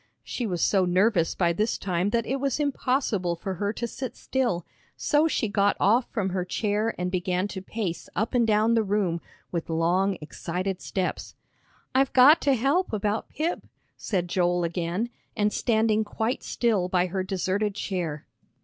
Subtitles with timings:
[0.23, 4.15] She was so nervous by this time that it was impossible for her to sit
[4.15, 4.65] still,
[4.97, 8.81] so she got off from her chair and began to pace up and down the
[8.81, 11.35] room, with long, excited steps.
[11.93, 13.63] "I've got to help about Pip,"
[13.95, 18.25] said Joel again, and standing quite still by her deserted chair.